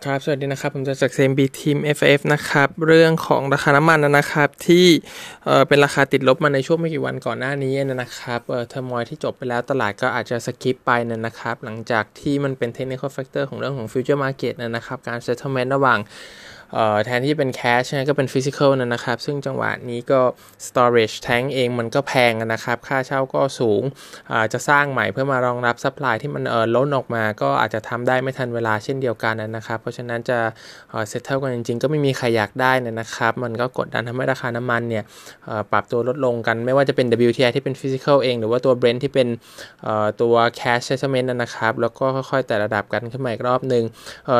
[0.00, 4.86] ครับ สวัสดีนะครับ ผมจะจากเซมบีทีม FF นะครับ เรื่องของราคาน้ำมันนะครับ ที่
[5.44, 15.98] เอ่อเป็นราคาติดลบมาในช่วงไม่กี่วันก่อนหน้านี้นะครับเอ่อ term oil ที่จบไปแล้วตลาดก็อาจจะ skip ไปนะครับ หลังจากที่มันเป็น technical factor ของเรื่องของ future market นะครับ การ settlement ระหว่าง
[17.04, 20.20] แทนที่เป็น cash ก็เป็น physical นะครับ ซึ่งจังหวะนี้ก็
[20.66, 23.82] storage tank เองมันก็แพงนะครับ ค่าเช่าก็สูง
[24.52, 26.42] จะสร้างใหม่เพื่อมารองรับ supply ที่มัน
[26.74, 30.38] ล้นออกมา ก็อาจจะทำได้ไม่ทันเวลาเช่นเดียวกันนะครับ เพราะฉะนั้นจะ
[31.08, 35.04] settle กันจริงๆ ก็ไม่มีใครอยากได้นะครับ มันก็กดดันทำให้ราคาน้ำมันเนี่ย
[35.72, 39.28] ปรับตัวลดลงกัน ไม่ว่าจะเป็น WTI ที่เป็น physical เอง หรือว่าตัว Brent ที่เป็น
[40.20, 43.84] ตัว cash settlement นะครับ แล้วก็ค่อยๆไต่ระดับกันขึ้นมาอีกรอบหนึ่ง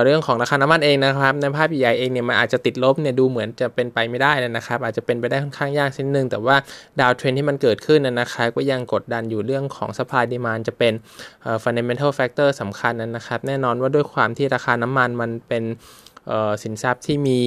[0.05, 6.57] เรื่องของราคาน้ำมันเองนะครับในภาพใหญ่เองเนี่ยมันอาจจะติดลบเนี่ยดูเหมือนจะเป็นไปไม่ได้นะครับ อาจจะเป็นไปได้ค่อนข้างยากนิดหนึ่งแต่ว่า
[7.01, 10.93] downtrend ที่มันเกิดขึ้นนะครับก็ยังกดดันอยู่เรื่องของ supply demand จะเป็น
[11.65, 15.65] fundamental factor สำคัญนะครับ แน่นอนว่าด้วยความที่ราคาน้ำมันมันเป็น
[16.63, 17.39] สินทรัพย์ที่มี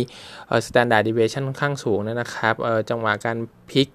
[0.67, 2.56] standard deviation ค่อนข้างสูงนะครับ
[2.89, 3.38] จังหวะการ
[3.72, 3.88] พลิก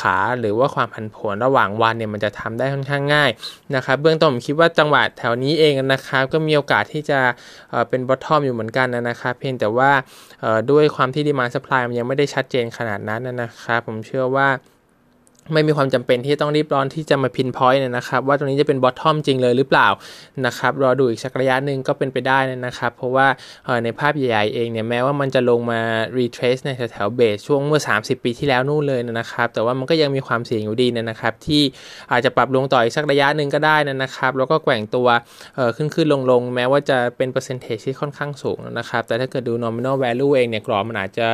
[0.00, 3.30] ขาหรือว่าความผันผวนระหว่างวันเนี่ยมันจะทำได้ค่อนข้างง่าย
[3.74, 7.20] นะครับเบื้องต้นผมคิดว่าจังหวะแถวนี้เองนะครับก็มีโอกาสที่จะ
[7.88, 9.90] เป็นบอททอมอยู่เหมือนกันนะครับเพียงแต่ว่า
[10.70, 14.48] ด้วยความที่ดีมาสป라이มันยังไม่ได้ชัดเจนขนาดนั้นนะครับผมเชื่อว่า
[15.52, 19.88] ไม่มีความจำเป็นที่ต้องรีบร้อนที่จะมา pinpoint นะครับ ว่าตรงนี้จะเป็น bottom จริงเลยหรือเปล่า
[20.46, 23.26] นะครับ รอดูอีกสักระยะหนึ่งก็เป็นไปได้นะครับ เพราะว่า
[23.84, 25.80] ในภาพใหญ่ๆเองเนี่ยแม้ว่ามันจะลงมา
[26.18, 31.62] retrace ในแถวๆ base ช่วงเมื่อ 30 ปีที่แล้วนู่นเลยนะครับ แต่ว่ามันก็ยังมีความเสี่ยงอยู่ดีนะครับ ที่
[32.12, 35.08] อาจจะปรับลงต่ออีกสักระยะหนึ่งก็ได้นะครับ แล้วก็แกว่งตัว
[35.76, 41.28] ขึ้นขึ้นลงลงแม้ว่าจะเป็นเปอร์เซนต์ที่ค่อนข้างสูงนะครับ แต่ถ้าเกิดดู nominal value เองเนี่ยกรอบมันอาจจะ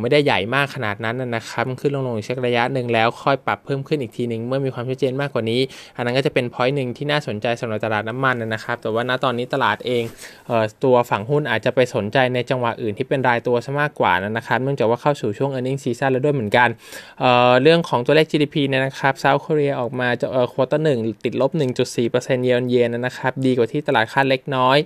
[0.00, 5.60] ไม่ได้ใหญ่มากขนาดนั้นนะครับขึ้นลงลงอีกสักระยะหนึ่งแล้วค่อยอยปรับเพิ่มขึ้นอีกทีหนึ่งเมื่อมีความชัดเจนมากกว่านี้
[5.96, 10.02] อันนั้นก็จะเป็น point หนึ่งที่น่าสนใจสำหรับตลาดน้ำมันนะครับ แต่ว่าณตอนนี้ตลาดเอง
[10.46, 16.68] เออตัวฝั่งหุ้นอาจจะไปสนใจในจังหวะอื่นที่เป็นรายตัวซะมากกว่านะครับ เนื่องจากว่าเข้าสู่ช่วง earning season แล้วด้วยเหมือนกัน
[17.20, 21.50] เเรื่องของตัวเลข GDP เนี่ยนะครับ South เกาหลีออกมาจะเออ quarter หนึ่งติดลบ
[21.94, 24.78] 1.4%เยนเยนนะครับ ดีกว่าที่ตลาดคาดเล็กน้อย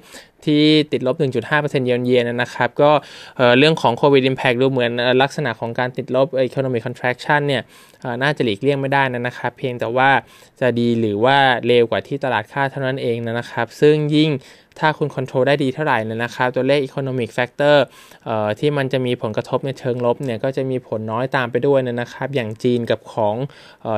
[0.47, 1.16] ที่ติดลบ
[1.50, 2.91] 1.5%เยนเยนนะครับก็
[3.59, 7.62] เรื่องของโควิดอิมแพกดูเหมือนลักษณะของการติดลบ economic contraction เนี่ย
[8.22, 10.10] น่าจะหลีกเลี่ยงไม่ได้นะครับ เพียงแต่ว่า
[10.60, 14.31] จะดีหรือว่าเร็วกว่าที่ตลาดคาดเท่านั้นเองนะครับ ซึ่งยิ่ง
[14.81, 17.77] ถ้าคุณคอนโทรลได้ดีเท่าไหร่นะครับตัวเลข economic factor
[18.61, 23.34] ที่มันจะมีผลกระทบในเชิงลบเนี่ยก็จะมีผลน้อยตามไปด้วยนะครับอย่างจีนกับของ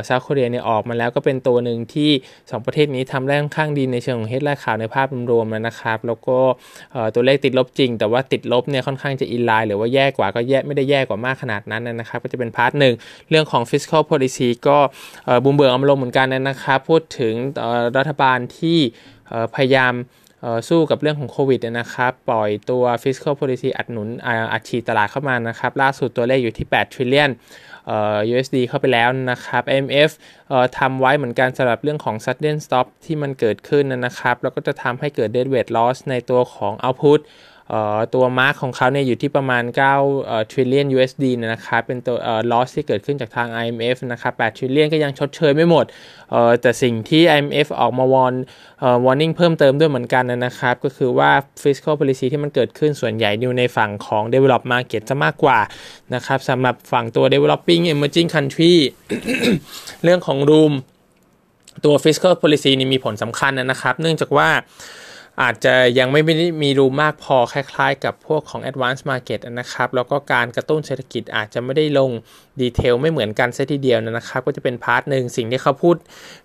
[0.04, 6.38] เซาท์เกาหลีเนี่ยออกมาแล้วก็เป็นตัวหนึ่งที่ 2 ประเทศนี้ทำได้ค่อนข้างดีในเชิงของ headline ข่าวในภาพรวมๆนะครับ แล้วก็
[7.14, 12.94] ตัวเลขติดลบจริง แต่ว่าติดลบเนี่ยค่อนข้างจะ in line หรือว่าแย่กว่าก็แย่ไม่ได้แย่กว่ามากขนาดนั้นนะครับ ก็จะเป็น part หนึ่ง
[13.30, 14.78] เรื่องของ fiscal policy ก็
[15.44, 17.34] บูม เอามาลงเหมือนกันนะครับ พูดถึง
[17.96, 18.78] รัฐบาลที่
[19.56, 19.94] พยายาม
[20.68, 24.08] สู้กับเรื่องของโควิดนะครับ ปล่อยตัว fiscal policy อัดหนุน
[24.52, 27.30] อัดฉีดตลาดเข้ามานะครับ ล่าสุดตัวเลขอยู่ที่ 8 trillion
[28.32, 30.10] USD เข้าไปแล้วนะครับ IMF
[30.78, 37.20] ทำไว้เหมือนกันสำหรับเรื่องของ sudden stop ที่มันเกิดขึ้นนะครับ แล้วก็จะทำให้เกิด dead weight loss ในตัวของ output
[38.14, 39.62] ตัวมาร์กของเขาเนี่ยอยู่ที่ประมาณ
[40.06, 42.16] 9 trillion USD นะครับ เป็นตัว
[42.50, 45.84] loss ที่เกิดขึ้นจากทาง IMF นะครับ8 trillion ก็ยังชดเชยไม่หมด
[46.60, 48.34] แต่สิ่งที่ IMF ออกมาวอน
[49.04, 51.30] warning เพิ่มเติมด้วยเหมือนกันนะครับ ก็คือว่า
[51.62, 55.58] fiscal policy ที่มันเกิดขึ้นส่วนใหญ่อยู่ในฝั่งของ develop market จะมากกว่า
[56.14, 58.74] นะครับสำหรับฝั่งตัว developing emerging country
[60.04, 60.72] เรื่องของ room
[61.84, 64.48] ตัว fiscal policy นี่มีผลสำคัญนะครับ เนื่องจากว่า
[65.42, 72.10] อาจจะยังไม่ได้มี room ากพอคล้ายๆ กับพวกของ advanced market นะครับ แล้วก็การกระตุ้นเศรษฐกิจอาจจะไม่ได้ลง
[72.60, 75.96] detail ไม่เหมือนกันซะทีเดียวนะครับก็จะเป็น part หนึ่งสิ่งที่เขาพูด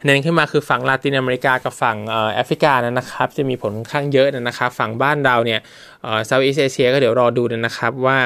[0.06, 1.98] เน้นขึ้นมาคือฝั่งลาตินอเมริกากับฝั่ง
[2.34, 5.60] แอฟริกานะครับจะมีผลค่อนข้างเยอะนะครับฝั่งบ้านเราเนี่ย
[6.26, 8.18] Southeast Asia ก็เดี๋ยวรอดูนะครับว่า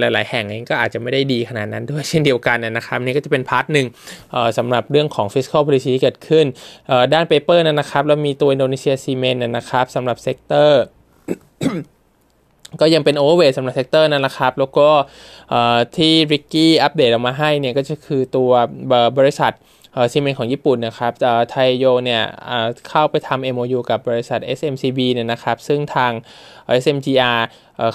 [0.00, 3.86] หลาย ๆ แห่งเองก็อาจจะไม่ได้ดีขนาดนั้นด้วยเช่นเดียวกันนะครับนี่ก็จะเป็น part หนึ่ง
[4.58, 6.44] สำหรับเรื่องของ fiscal policy ที่เกิดขึ้น
[7.14, 10.82] ด้าน paper นะครับแล้วมีตัวอินโดนีเซียซีเมนต์นะครับสำหรับ sector
[12.80, 14.88] ก็ยังเป็น overweight สำหรับ sector นั่นแหละครับ แล้วก็
[15.96, 18.50] ที่ริกกี้อัปเดตออกมาให้เนี่ยก็จะคือตัว
[19.18, 19.52] บริษัท
[20.12, 21.12] ซีเมนต์ของญี่ปุ่นนะครับ
[21.50, 22.22] ไทโยเนี่ย
[22.88, 26.12] เข้าไปทำ MOU กับบริษัท SMCB เนี่ยนะครับ ซึ่งทาง
[26.82, 27.40] SMGR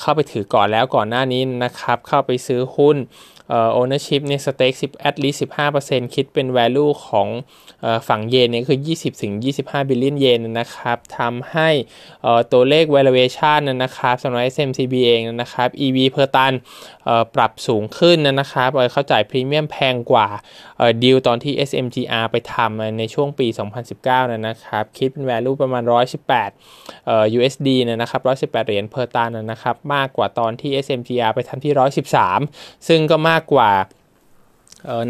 [0.01, 2.97] เข้าไปถือก่อนแล้วก่อนหน้านี้นะครับ เข้าไปซื้อหุ้น
[3.51, 5.37] เอ่อ ownership เนี่ย stake 10 at least
[5.75, 7.27] 15%คิดเป็น value ของ
[8.07, 9.33] ฝั่งเยนเนี่ยคือ 20 ถึง
[9.63, 11.69] 25 billion เยนนะครับทำให้
[12.51, 16.53] ตัวเลข valuation นะครับสำหรับ SMCB เองนะครับ EV per ตัน
[17.35, 20.27] ปรับสูงขึ้นนะครับเขาจ่ายพรีเมียมแพงกว่า
[21.03, 23.47] ดีลตอนที่ SMGR ไปทำในช่วงปี
[23.91, 25.83] 2019 นะครับ คิดเป็น value ประมาณ
[26.59, 28.21] 118 USD นะครับ
[28.51, 31.73] 118 เหรียญ per ตันนะครับ มากกว่าตอนที่ SMGR ไปทำที่
[32.29, 33.71] 113 ซึ่งก็มากกว่า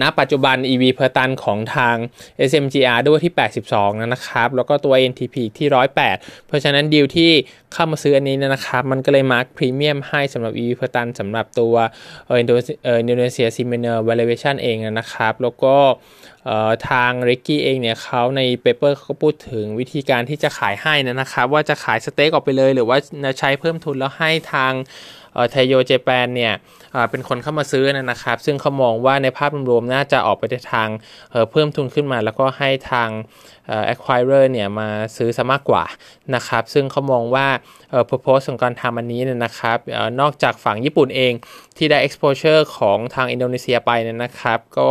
[0.01, 1.95] ณปัจจุบัน EV per ตันของทาง
[2.50, 3.33] SMGR ด้วยที่
[3.68, 5.68] 82 นะครับ แล้วก็ตัว NTP ที่
[6.07, 7.31] 108 เพราะฉะนั้นดีลที่
[7.74, 11.74] เข้ามาซื้ออันนี้นะครับ มันก็เลยมาร์คพรีเมียมให้สำหรับ EV per ตันสำหรับตัว
[12.30, 12.48] อิน
[13.07, 15.75] โดนีเซียซีเมเนอร์ valuation เองนะครับ แล้วก็
[16.89, 22.98] ทางริกกี้เองเนี่ยเขาใน paper เขาพูดถึงวิธีการที่จะขายให้นะครับ ว่าจะขาย stake ออกไปเลย หรือว่า
[23.39, 24.74] ใช้เพิ่มทุนแล้วให้ทาง
[25.51, 26.54] ไทโย Japan เนี่ย
[27.10, 30.88] เป็นคนเข้ามาซื้อนะครับ ซึ่งเขามองว่าในภาพรวมน่าจะออกไปในทาง
[31.51, 33.10] เพิ่มทุนขึ้นมา แล้วก็ให้ทาง
[33.91, 35.83] acquirer เนี่ยมาซื้อซะมากกว่า
[36.35, 37.47] นะครับซึ่งเขามองว่า
[38.09, 39.77] purpose ของการทำอันนี้เนี่ยนะครับ
[40.21, 41.33] นอกจากฝั่งญี่ปุ่นเอง
[41.77, 44.89] ที่ได้ exposure ของทางอินโดนีเซียไปเนี่ยนะครับ ก็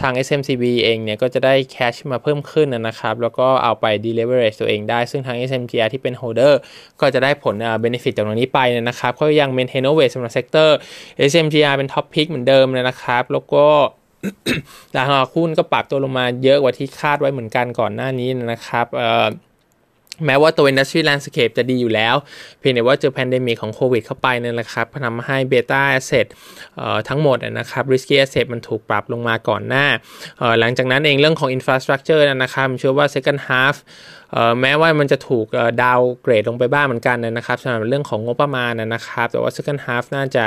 [0.00, 6.54] ทาง SMCB เองเนี่ยก็จะได้ cash มาเพิ่มขึ้นนะครับ แล้วก็เอาไป deleverage ตัวเองได้ ซึ่งทาง SMGR ที่เป็น holder
[7.00, 7.54] ก็จะได้ผล
[7.84, 10.70] benefit จากตรงนี้ไปนะครับเขายัง maintain weight สำหรับ sector
[11.30, 13.66] SMGR เป็น top pick เหมือนเดิมนะครับ แล้วก็
[14.96, 18.86] ราคาหุ้นก็ปรับตัวลงมาเยอะกว่าที่คาดไว้เหมือนกันก่อนหน้านี้นะครับ
[20.26, 22.16] แม้ว่าตัว industry landscape จะดีอยู่แล้ว
[22.58, 26.26] เพียงแต่ว่าเจอ pandemic ของโควิดเข้าไปนั่นแหละครับทำให้ beta asset
[27.08, 29.86] ทั้งหมดนะครับ risky asset มันถูกปรับลงมาก่อนหน้า
[30.60, 33.76] หลังจากนั้นเองเรื่องของ infrastructure นะครับเชื่อว่า second half
[34.60, 35.46] แม้ว่ามันจะถูก
[35.82, 40.44] downgrade ลงไปบ้างเหมือนกันนะครับสำหรับเรื่องของงบประมาณนะครับ แต่ว่า second half น่าจะ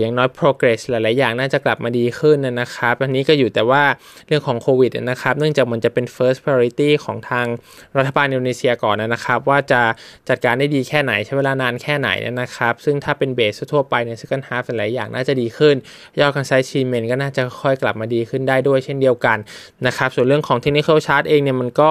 [0.00, 3.82] อย่างน้อย progress หลาย ๆ อย่างน่าจะกลับมาดีขึ้นนะครับ อันนี้ก็อยู่แต่ว่า
[4.26, 7.46] เรื่องของโควิดนะครับ เนื่องจากมันจะเป็น first priority ของทาง
[7.98, 9.82] รัฐบาลอินโดนีเซียก่อนนะครับ ว่าจะ
[10.28, 12.10] จัดการได้ดีแค่ไหนใช้เวลานานแค่ไหน
[12.40, 15.74] นะครับ ซึ่งถ้าเป็นเบสทั่วไปใน second half หลายอย่างน่าจะดีขึ้น
[16.20, 19.38] ยอดการใช้ชีเมนก็น่าจะค่อยกลับมาดีขึ้นได้ด้วยเช่นเดียวกัน
[19.86, 21.90] นะครับ ส่วนเรื่องของ technical chart เองเนี่ยมันก็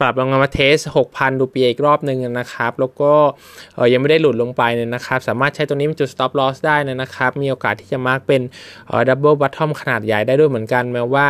[0.00, 0.76] ปรับลงมาเทส
[1.08, 3.12] 6,000 รูปีอีกรอบหนึ่งนะครับ แล้วก็
[3.92, 8.40] ยังไม่ได้หลุดลงไปเนี่ยนะครับ สามารถใช้ตัวนี้เป็นจุด stop loss ได้นะครับ มีโอกาสที่จะ mark เป็น
[9.08, 11.26] double bottom ขนาดใหญ่ได้ด้วยเหมือนกัน แม้ว่า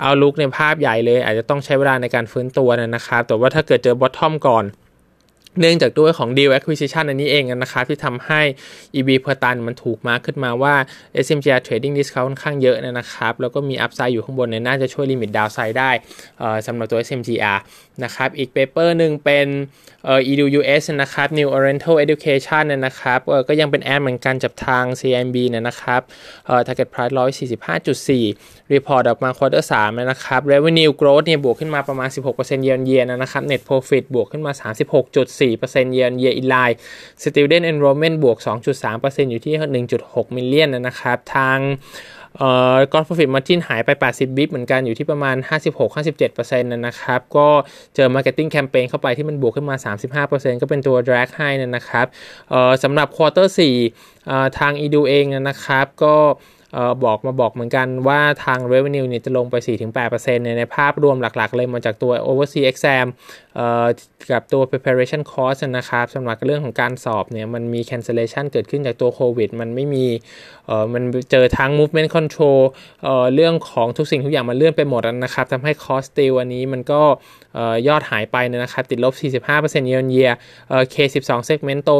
[0.00, 4.64] outlook ในภาพใหญ่เลย อาจจะต้องใช้เวลาในการฟื้นตัวนะครับ แต่ว่าถ้าเกิดเจอ bottom ก่อน
[5.60, 8.40] เนื่องจากด้วยของ deal acquisition อันนี้เองนะครับที่ทำให้
[8.94, 10.74] EV per ตันมันถูกมาขึ้นมาว่า
[11.24, 15.90] SMGR trading discount ค่อนข้างเยอะนะครับ แล้วก็มี upside อยู่ข้างบนเนี่ยน่าจะช่วย limit downside ได้
[16.66, 17.58] สำหรับตัว SMGR
[18.04, 19.46] นะครับ อีก paper หนึ่งเป็น
[20.30, 26.00] EDUS นะครับ New Oriental Education นะครับก็ยังเป็นแอดเหมือนกันจับทาง CMB นะครับ
[26.66, 27.14] target price
[27.76, 34.02] 145.4 report ออกมา quarter 3นะครับ revenue growth เนี่ยบวกขึ้นมาประมาณ 16% year on year นะครับ net profit
[34.14, 34.52] บวกขึ้นมา
[35.12, 36.76] 36.4 2.4% year on year in line
[37.22, 38.38] student enrollment บวก
[38.84, 39.54] 2.3%อยู่ที่
[40.02, 41.58] 1.6 million นนะครับ ทาง
[42.38, 45.36] เอ่อกอนฟฟิตมาจินหายไป 80 บิปเหมือนกันอยู่ที่ประมาณ
[45.94, 47.48] 56-57%นะครับ ก็
[47.94, 49.76] เจอ marketing campaign เข้าไปที่มันบวกขึ้นมา
[50.28, 52.06] 35%ก็เป็นตัว drag ให้นะครับ
[52.50, 53.54] เอ่อสำหรับ quarter
[53.88, 56.14] 4เอ่อทาง EDU เองนะครับ ก็
[57.04, 63.06] บอกมาบอกเหมือนกันว่าทาง revenue เนี่ยจะลงไป 4-8%เนี่ยในภาพรวมหลักๆ เลยมาจากตัว overseas exam
[64.32, 70.06] กับตัว preparation cost นะครับสำหรับเรื่องของการสอบเนี่ยมันมี cancellation เกิดขึ้นจากตัวโควิดมันไม่มี
[70.94, 72.60] มันเจอทั้ง movement control
[73.34, 77.02] เรื่องของทุกสิ่งทุกอย่างมันเลื่อนไปหมดนะครับทำให้ cost deal อันนี้มันก็
[77.88, 80.32] ยอดหายไปนะครับติดลบ 45% year on year
[80.92, 81.90] K12 segment โต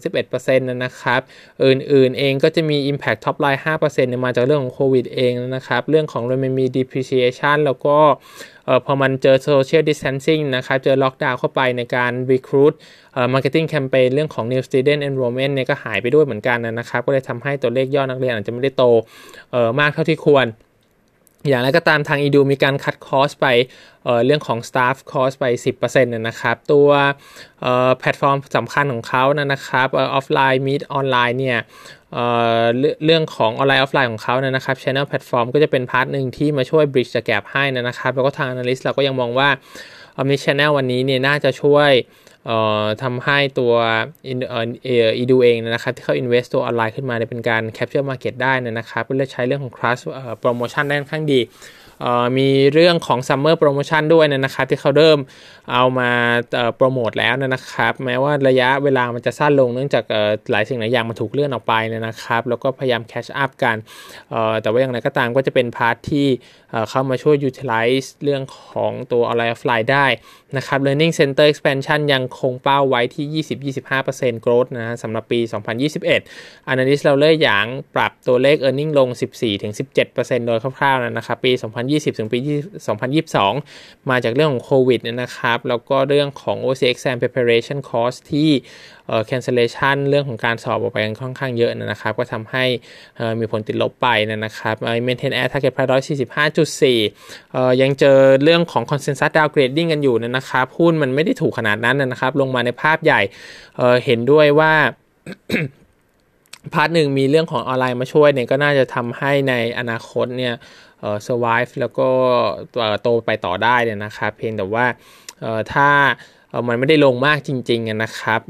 [0.00, 1.20] 10-11%นะครับ
[1.64, 7.98] อื่นๆเองก็จะมี impact top line 5%มาจากเรื่องของโควิดเองนะครับ เรื่องของ renminbi depreciation แล้วก็
[8.84, 12.74] พอมันเจอ social distancing นะครับ เจอล็อกดาวน์เข้าไปในการ recruit
[13.32, 18.84] marketing campaign เรื่องของ new student enrollment เนี่ยก็หายไปด้วยเหมือนกันนะครับ ก็เลยทำให้ตัวเลขยอดนักเรียนอาจจะไม่ได้โต
[19.80, 20.48] มากเท่าที่ควร
[21.48, 25.44] อย่างไรก็ตามทาง EDU มีการ cut cost ไปเรื่องของ staff cost ไป
[25.78, 26.88] 10%นะครับ ตัว
[27.98, 31.58] แพลตฟอร์มสำคัญของเขานะครับ offline meet online เนี่ย
[33.04, 39.48] เรื่องของออนไลน์ออฟไลน์ของเขาเนี่ยนะครับ Channel Platform ก็จะเป็น part หนึ่งที่มาช่วย bridge the gap ให้นะครับ แล้วก็ทาง Analyst เราก็ยังมองว่า
[40.20, 41.90] Omni Channel วันนี้เนี่ยน่าจะช่วย
[43.02, 43.72] ทำให้ตัว
[44.26, 50.00] EDU เองนะครับที่เขา invest ตัวออนไลน์ขึ้นมาเป็นการ capture market ได้นะครับเพื่อใช้เรื่องของ cross
[50.42, 51.40] promotion ได้ค่อนข้างดี
[52.38, 55.18] มีเรื่องของ Summer Promotion ด้วยนะครับที่เขาเริ่ม
[55.72, 56.10] เอามา
[56.76, 60.04] โปรโมทแล้วนะครับแม้ว่าระยะเวลามันจะสั้นลงเนื่องจาก
[60.50, 63.76] หลายสิ่งหลายอย่างมันถูกเลื่อนออกไปนะครับแล้วก็พยายามแคชอัพกัน
[64.62, 66.26] แต่ว่าอย่างไรก็ตามก็จะเป็นพาร์ทที่
[66.90, 70.06] เข้ามาช่วย utilize เรื่องของตัว online offline ได้
[70.56, 75.40] นะครับ learning center expansion ยังคงเป้าไว้ที่ 20-25% growth นะสำหรับปี
[76.06, 79.08] 2021 analyst เราเลยอย่างปรับตัวเลข earning ลง
[79.58, 82.38] 14-17%โดยคร่าวๆนะครับปี 2 2020 ถึงปี
[83.24, 88.50] 2022 มาจากเรื่องของโควิดนะครับ แล้วก็เรื่องของ OC exam preparation course ที่
[89.30, 92.64] cancellation เรื่องของการสอบออกไปกันค่อนข้างเยอะนะครับ ก็ทำให้
[93.38, 94.08] มีผลติดลบไป
[94.44, 96.06] นะครับ maintain air target price
[96.72, 103.20] 145.4 ยังเจอเรื่องของ consensus downgrading กันอยู่นะครับ หุ้นมันไม่ได้ถูกขนาดนั้นนะครับ ลงมาในภาพใหญ่
[103.76, 104.72] เห็นด้วยว่า
[106.74, 110.54] part หนึ่งมีเรื่องของออนไลน์มาช่วยเนี่ยก็น่าจะทำให้ในอนาคตเนี่ย
[111.00, 112.08] เอ่อ survive แล้วก็
[113.02, 114.86] โตไปต่อได้เนี่ยนะครับเพียงแต่ว่า
[115.40, 115.88] เอ่อถ้า
[116.68, 118.40] มันไม่ได้ลงมากจริงๆนะครับ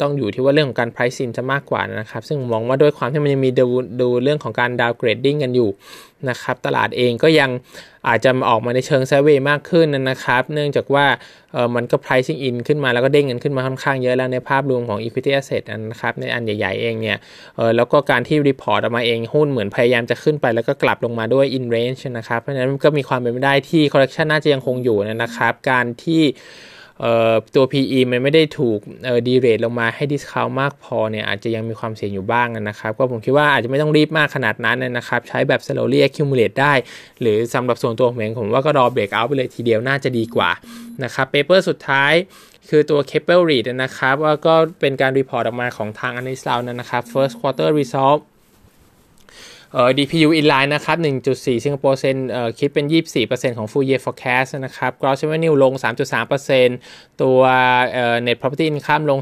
[0.00, 3.66] ต้องอยู่ที่ว่าเรื่องของการ price in จะมากกว่านะครับ ซึ่งมองว่าด้วยความที่มันยังมีดู
[4.00, 5.70] ดูเรื่องของการ downgrading กันอยู่
[6.30, 7.50] นะครับตลาดเองก็ยัง
[8.08, 11.06] อาจจะออกมาในเชิง sideway มากขึ้นนะครับ เนื่องจากว่า
[11.74, 17.18] มันก็ pricing in ขึ้นมาแล้วก็เด้งกันขึ้นมาค่อนข้างเยอะแล้วในภาพรวมของ equity asset นะครับในอันใหญ่ๆเองเนี่ย
[17.76, 26.22] แล้วก็การที่ report ออกมาเองหุ้นเหมือนพยายามจะขึ้นไปแล้วก็กลับลงมาด้วย in range นะครับ เพราะฉะนั้นก็มีความเป็นไปได้ที่ correction น่าจะยังคงอยู่นะครับ การที่
[27.54, 28.78] ตัว PE มันไม่ได้ถูก
[29.28, 36.72] ดีเรทลงมาให้ดิสคาวมากพอเนี่ยอาจจะยังมีความเสี่ยงอยู่บ้างนะครับ ก็ผมคิดว่าอาจจะไม่ต้องรีบมากขนาดนั้นนะครับ ใช้แบบ slowly accumulate ได้
[37.20, 40.50] หรือสำหรับส่วนตัวผมเองผมว่าก็รอเบรกเอาไปเลยทีเดียวน่าจะดีกว่า
[41.04, 42.12] นะครับ paper สุดท้าย
[42.68, 48.20] คือตัว c a p e l Read นะครับว่าก็เป็นการ report ออกมาของทางอันนี้เรานะครับ first quarter result
[49.74, 52.86] เอ่อ DPU inline นะครับ 1.4 สิงคโปร์เซนเอ่อคิดเป็น
[53.22, 55.72] 24%ของ full year forecast นะครับ gross revenue ลง
[56.52, 57.40] 3.3%ตัว
[57.92, 59.18] เอ่อ net property income ลง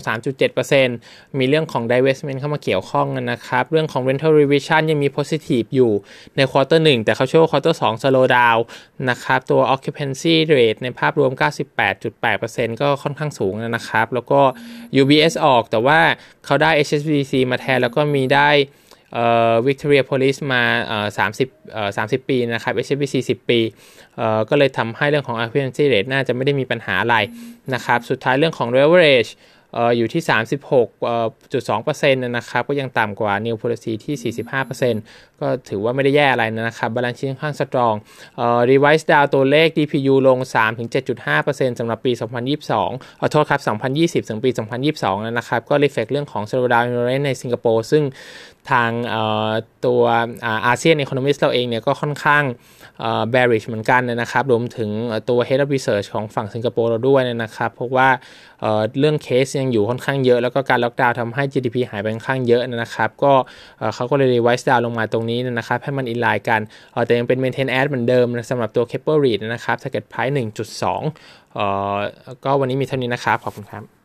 [0.68, 5.92] 3.7%มีเรื่องของ divestment เข้ามาเกี่ยวข้องนะครับ เรื่องของ rental revision ยังมี positive อยู่
[6.36, 8.60] ใน quarter 1 แต่เขาเชื่อว่า quarter 2 slow down
[9.10, 11.30] นะครับ ตัว occupancy rate ในภาพรวม
[12.06, 14.40] 98.8%ก็ค่อนข้างสูงนะครับ แล้วก็
[15.02, 16.00] UBS ออกแต่ว่า
[16.44, 18.50] เขาได้ HSBC มาแทนแล้วก็มีได้
[19.66, 20.62] วิกตอเรียโพลิสมา
[21.18, 21.48] สามสิบ
[21.96, 23.60] สามสิบปีนะครับ HSBC 10 ปี
[24.50, 27.16] ก็เลยทำให้เรื่องของ occupancy rate น่าจะไม่ได้มีปัญหาอะไร
[27.74, 29.32] นะครับ สุดท้ายเรื่องของ leverage
[29.96, 30.22] อยู่ที่
[32.02, 34.32] 36.2%นะครับ ก็ยังต่ำกว่า New Policy ที่
[34.82, 37.94] 45%ก็ถือว่าไม่ได้แย่อะไรนะครับ balance ค่อนข้าง strong
[38.36, 40.38] เอ่อ Revise down ตัวเลข DPU ลง
[41.08, 42.12] 3-7.5%สำหรับปี
[42.66, 43.60] 2022ขอโทษครับ
[44.22, 44.50] 2020 ถึงปี
[44.92, 46.86] 2022 นะครับ ก็ reflect เรื่องของ slowdown
[47.26, 48.02] ในสิงคโปร์ซึ่ง
[48.70, 48.90] ทาง
[49.86, 50.02] ตัว
[50.66, 52.44] อาเซียน economist เราเองเนี่ยก็ค่อนข้าง
[53.32, 54.90] bearish เหมือนกันนะครับรวมถึง
[55.28, 58.08] ตัว head of research ของฝั่งสิงคโปร์เราด้วยนะครับ เพราะว่า
[58.98, 63.32] เรื่องเคสยังอยู่ค่อนข้างเยอะ แล้วก็การล็อกดาวน์ทำให้ GDP หายไปค่อนข้างเยอะนะครับ ก็
[63.94, 66.60] เขาก็เลย revise down ลงมาตรงนี้นะครับ ให้มันอินไลน์กัน
[67.06, 70.34] แต่ยังเป็น maintain ad เหมือนเดิมสำหรับตัว Keppel Read นะครับ target price
[70.96, 74.01] 1.2ก็วันนี้มีเท่านี้นะครับ ขอบคุณครับ